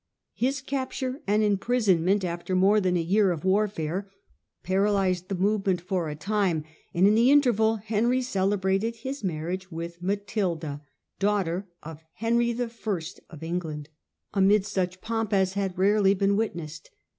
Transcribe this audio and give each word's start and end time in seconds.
His 0.33 0.61
capture 0.61 1.21
and 1.27 1.43
imprisonment, 1.43 2.25
after 2.25 2.55
more 2.55 2.81
than 2.81 2.97
a 2.97 3.01
year 3.01 3.29
of 3.29 3.45
warfare, 3.45 4.09
paralysed 4.63 5.29
the 5.29 5.35
movement 5.35 5.79
for 5.79 6.09
a 6.09 6.15
time, 6.15 6.63
and 6.91 7.05
in 7.05 7.13
the 7.13 7.29
interval 7.29 7.75
Henry 7.75 8.23
celebrated 8.23 8.95
his 8.95 9.23
marriage 9.23 9.71
with 9.71 10.01
Matilda, 10.01 10.81
daughter 11.19 11.67
of 11.83 12.03
Henry 12.13 12.49
I. 12.57 12.63
of 13.29 13.43
England, 13.43 13.89
amid 14.33 14.65
such 14.65 15.01
pomp 15.01 15.33
as 15.33 15.53
had 15.53 15.77
rarely 15.77 16.15
been 16.15 16.35
witnessed. 16.35 16.89